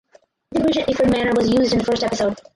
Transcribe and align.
The 0.49 0.61
bridge 0.61 0.77
at 0.79 0.87
Iford 0.87 1.11
Manor 1.11 1.33
was 1.35 1.47
used 1.51 1.73
in 1.73 1.77
the 1.77 1.85
first 1.85 2.03
episode. 2.03 2.41